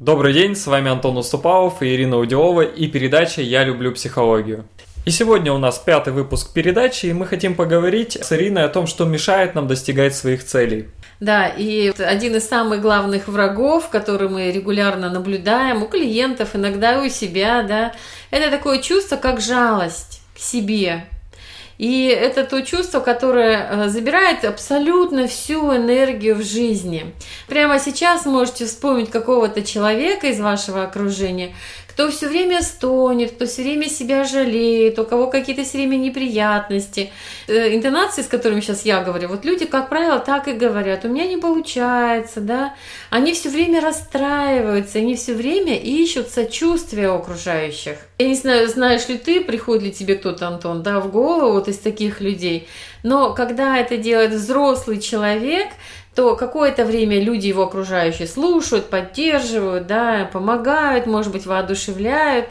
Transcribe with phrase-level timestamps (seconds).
[0.00, 4.64] Добрый день, с вами Антон Уступалов и Ирина Удилова и передача «Я люблю психологию».
[5.04, 8.86] И сегодня у нас пятый выпуск передачи, и мы хотим поговорить с Ириной о том,
[8.86, 10.88] что мешает нам достигать своих целей.
[11.20, 17.08] Да, и один из самых главных врагов, который мы регулярно наблюдаем у клиентов, иногда у
[17.10, 17.92] себя, да,
[18.30, 21.04] это такое чувство, как жалость к себе,
[21.80, 27.14] и это то чувство, которое э, забирает абсолютно всю энергию в жизни.
[27.48, 31.54] Прямо сейчас можете вспомнить какого-то человека из вашего окружения,
[32.00, 37.12] кто все время стонет, кто все время себя жалеет, у кого какие-то все время неприятности.
[37.46, 41.08] Э, интонации, с которыми сейчас я говорю, вот люди, как правило, так и говорят, у
[41.08, 42.74] меня не получается, да,
[43.10, 47.98] они все время расстраиваются, они все время ищут сочувствия окружающих.
[48.16, 51.68] Я не знаю, знаешь ли ты, приходит ли тебе кто-то, Антон, да, в голову вот
[51.68, 52.66] из таких людей,
[53.02, 55.68] но когда это делает взрослый человек,
[56.20, 62.44] то какое-то время люди его окружающие слушают, поддерживают, да, помогают, может быть, воодушевляют,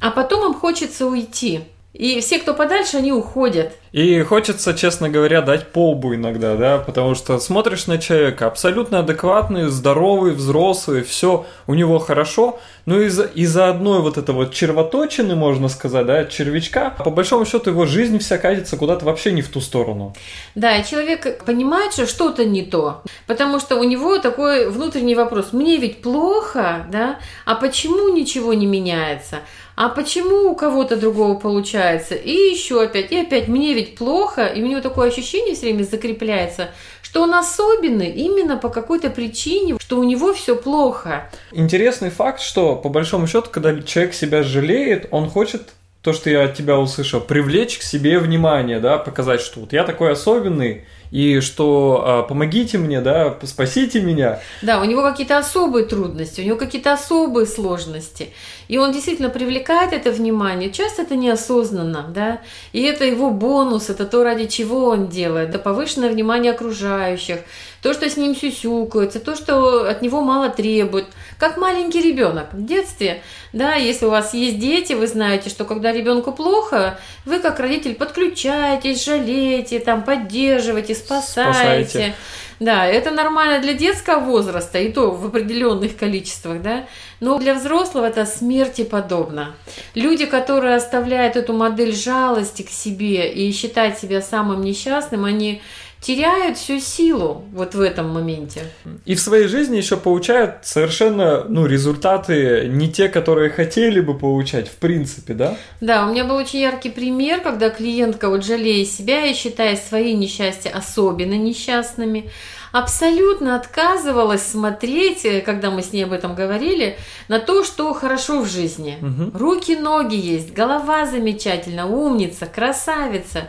[0.00, 1.60] а потом им хочется уйти.
[1.92, 3.70] И все, кто подальше, они уходят.
[3.94, 9.68] И хочется, честно говоря, дать полбу иногда, да, потому что смотришь на человека, абсолютно адекватный,
[9.68, 15.68] здоровый, взрослый, все у него хорошо, но из-за из одной вот этой вот червоточины, можно
[15.68, 19.60] сказать, да, червячка, по большому счету его жизнь вся катится куда-то вообще не в ту
[19.60, 20.12] сторону.
[20.56, 25.76] Да, человек понимает, что что-то не то, потому что у него такой внутренний вопрос, мне
[25.76, 29.36] ведь плохо, да, а почему ничего не меняется?
[29.76, 32.14] а почему у кого-то другого получается?
[32.14, 35.84] И еще опять, и опять, мне ведь плохо, и у него такое ощущение все время
[35.84, 36.70] закрепляется,
[37.02, 41.30] что он особенный именно по какой-то причине, что у него все плохо.
[41.52, 46.44] Интересный факт, что по большому счету, когда человек себя жалеет, он хочет то, что я
[46.44, 51.38] от тебя услышал, привлечь к себе внимание, да, показать, что вот я такой особенный, и
[51.38, 54.40] что а, помогите мне, да, спасите меня.
[54.62, 58.30] Да, у него какие-то особые трудности, у него какие-то особые сложности.
[58.66, 60.72] И он действительно привлекает это внимание.
[60.72, 62.40] Часто это неосознанно, да.
[62.72, 65.52] И это его бонус, это то, ради чего он делает.
[65.52, 67.42] Да, повышенное внимание окружающих,
[67.84, 71.06] то, что с ним сюсюкаются, то, что от него мало требуют.
[71.38, 73.20] Как маленький ребенок в детстве,
[73.52, 77.94] да, если у вас есть дети, вы знаете, что когда ребенку плохо, вы как родитель
[77.94, 81.84] подключаетесь, жалеете, там, поддерживаете, спасаете.
[81.84, 82.14] спасаете.
[82.58, 86.86] Да, это нормально для детского возраста, и то в определенных количествах, да.
[87.20, 89.54] Но для взрослого это смерти подобно.
[89.94, 95.60] Люди, которые оставляют эту модель жалости к себе и считают себя самым несчастным, они
[96.04, 98.60] теряют всю силу вот в этом моменте.
[99.06, 104.68] И в своей жизни еще получают совершенно ну, результаты не те, которые хотели бы получать,
[104.68, 105.56] в принципе, да?
[105.80, 110.12] Да, у меня был очень яркий пример, когда клиентка, вот жалея себя и считая свои
[110.14, 112.30] несчастья особенно несчастными,
[112.70, 116.98] абсолютно отказывалась смотреть, э, когда мы с ней об этом говорили,
[117.28, 118.98] на то, что хорошо в жизни.
[119.00, 119.38] Угу.
[119.38, 123.48] Руки, ноги есть, голова замечательно, умница, красавица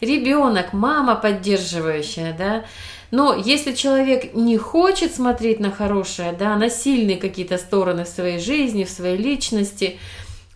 [0.00, 2.64] ребенок, мама поддерживающая, да.
[3.10, 8.38] Но если человек не хочет смотреть на хорошее, да, на сильные какие-то стороны в своей
[8.38, 9.98] жизни, в своей личности,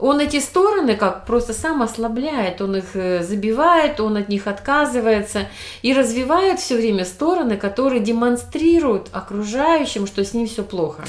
[0.00, 5.46] он эти стороны как просто сам ослабляет, он их э, забивает, он от них отказывается
[5.82, 11.04] и развивает все время стороны, которые демонстрируют окружающим, что с ним все плохо.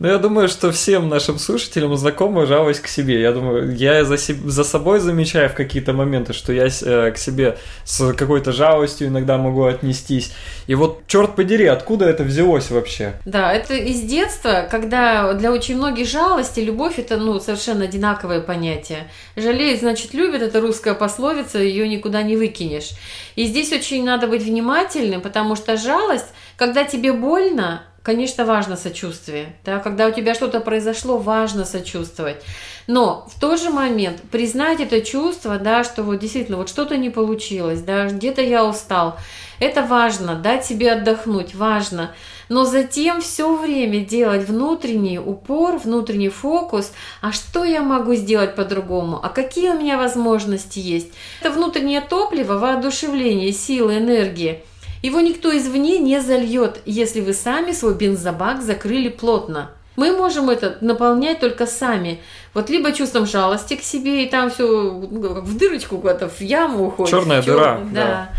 [0.00, 3.20] Ну, я думаю, что всем нашим слушателям знакома жалость к себе.
[3.20, 7.18] Я думаю, я за, себе, за собой замечаю в какие-то моменты, что я э, к
[7.18, 10.32] себе с какой-то жалостью иногда могу отнестись.
[10.66, 13.12] И вот, черт подери, откуда это взялось вообще?
[13.26, 18.40] Да, это из детства, когда для очень многих жалость и любовь это ну, совершенно одинаковое
[18.40, 19.06] понятие.
[19.36, 22.92] Жалеет, значит, любит, это русская пословица, ее никуда не выкинешь.
[23.36, 29.54] И здесь очень надо быть внимательным, потому что жалость, когда тебе больно, Конечно, важно сочувствие.
[29.62, 29.78] Да?
[29.78, 32.42] Когда у тебя что-то произошло, важно сочувствовать.
[32.86, 37.10] Но в тот же момент признать это чувство, да, что вот действительно вот что-то не
[37.10, 39.18] получилось, да, где-то я устал.
[39.58, 42.14] Это важно, дать себе отдохнуть, важно.
[42.48, 49.20] Но затем все время делать внутренний упор, внутренний фокус, а что я могу сделать по-другому,
[49.22, 51.12] а какие у меня возможности есть.
[51.42, 54.64] Это внутреннее топливо, воодушевление, силы, энергии–
[55.02, 59.70] его никто извне не зальет, если вы сами свой бензобак закрыли плотно.
[59.96, 62.20] Мы можем это наполнять только сами.
[62.54, 67.10] Вот либо чувством жалости к себе, и там все в дырочку куда-то, в яму уходит.
[67.10, 67.80] Черная дыра.
[67.92, 68.00] Да.
[68.02, 68.30] да.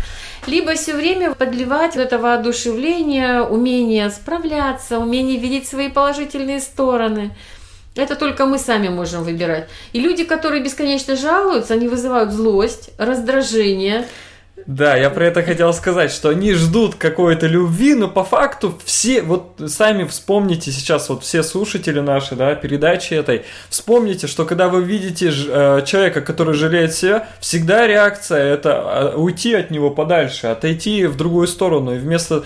[0.46, 7.30] Либо все время подливать вот это воодушевление, умение справляться, умение видеть свои положительные стороны.
[7.94, 9.68] Это только мы сами можем выбирать.
[9.92, 14.08] И люди, которые бесконечно жалуются, они вызывают злость, раздражение,
[14.66, 19.22] Да, я про это хотел сказать, что они ждут какой-то любви, но по факту все,
[19.22, 24.82] вот сами вспомните сейчас, вот все слушатели наши, да, передачи этой, вспомните, что когда вы
[24.82, 31.16] видите э, человека, который жалеет себя, всегда реакция это уйти от него подальше, отойти в
[31.16, 32.44] другую сторону, и вместо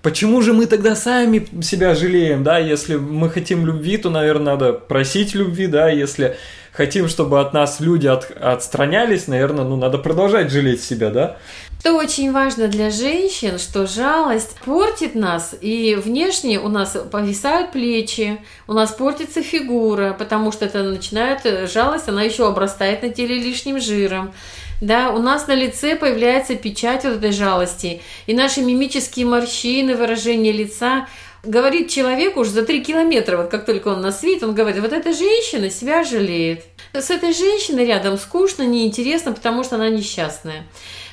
[0.00, 2.58] Почему же мы тогда сами себя жалеем, да?
[2.58, 5.90] Если мы хотим любви, то, наверное, надо просить любви, да?
[5.90, 6.36] Если
[6.72, 11.36] хотим, чтобы от нас люди от, отстранялись, наверное, ну, надо продолжать жалеть себя, да?
[11.80, 18.38] Что очень важно для женщин, что жалость портит нас, и внешне у нас повисают плечи,
[18.66, 23.78] у нас портится фигура, потому что это начинает, жалость, она еще обрастает на теле лишним
[23.78, 24.32] жиром
[24.80, 30.52] да, у нас на лице появляется печать вот этой жалости, и наши мимические морщины, выражение
[30.52, 31.06] лица
[31.42, 34.92] говорит человеку уже за три километра, вот как только он нас видит, он говорит, вот
[34.92, 36.64] эта женщина себя жалеет.
[36.92, 40.66] С этой женщиной рядом скучно, неинтересно, потому что она несчастная.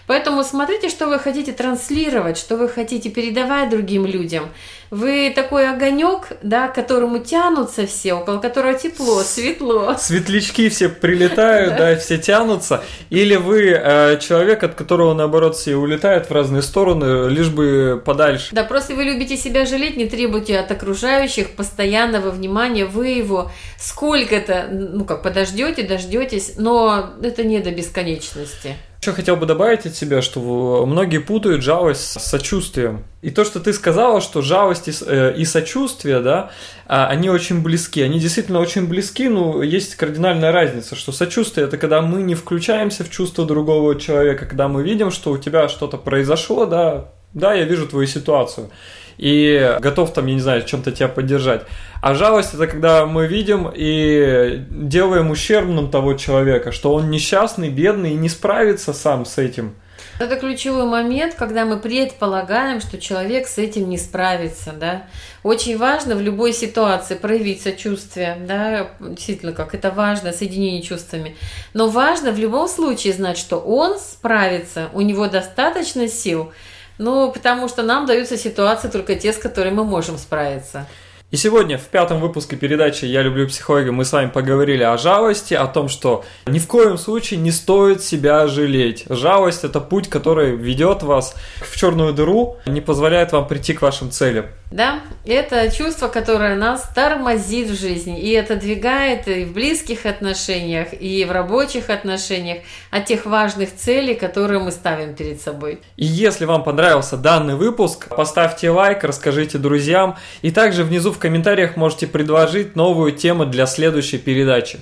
[0.06, 4.50] Поэтому смотрите, что вы хотите транслировать, что вы хотите передавать другим людям.
[4.90, 9.96] Вы такой огонек, да, к которому тянутся все, около которого тепло, светло.
[9.98, 12.84] Светлячки все прилетают, да, все тянутся.
[13.10, 18.54] Или вы э, человек, от которого, наоборот, все улетают в разные стороны, лишь бы подальше.
[18.54, 22.86] Да, просто вы любите себя жалеть, не требуйте от окружающих постоянного внимания.
[22.86, 28.76] Вы его сколько-то, ну как, подождете, дождетесь, но это не до бесконечности.
[29.04, 33.04] Еще хотел бы добавить от себя, что многие путают жалость с сочувствием.
[33.22, 36.52] И то, что ты сказала, что жалость и, э, сочувствие, да,
[36.88, 38.02] а, они очень близки.
[38.02, 43.04] Они действительно очень близки, но есть кардинальная разница, что сочувствие– это когда мы не включаемся
[43.04, 47.66] в чувство другого человека, когда мы видим, что у тебя что-то произошло, да, да, я
[47.66, 48.70] вижу твою ситуацию
[49.18, 51.64] и готов там, я не знаю, чем-то тебя поддержать.
[52.02, 58.12] А жалость это когда мы видим и делаем ущербным того человека, что он несчастный, бедный
[58.12, 59.76] и не справится сам с этим.
[60.20, 65.08] Это ключевой момент, когда мы предполагаем, что человек с этим не справится, да.
[65.42, 71.36] Очень важно в любой ситуации проявить сочувствие, да, действительно, как это важно, соединение чувствами.
[71.74, 76.52] Но важно в любом случае знать, что он справится, у него достаточно сил,
[76.98, 80.88] ну, потому что нам даются ситуации только те, с которыми мы можем справиться.
[81.34, 85.56] И сегодня в пятом выпуске передачи «Я люблю психологию» мы с вами поговорили о жалости,
[85.56, 89.06] о том, что ни в коем случае не стоит себя жалеть.
[89.10, 94.12] Жалость– это путь, который ведет вас в черную дыру, не позволяет вам прийти к вашим
[94.12, 94.46] целям.
[94.70, 101.26] Да, это чувство, которое нас тормозит в жизни и отодвигает и в близких отношениях, и
[101.26, 105.80] в рабочих отношениях от тех важных целей, которые мы ставим перед собой.
[105.96, 111.78] И если вам понравился данный выпуск, поставьте лайк, расскажите друзьям, и также внизу в комментариях
[111.78, 114.80] можете предложить новую тему для следующей передачи.